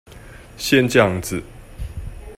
[0.57, 1.43] 先醬子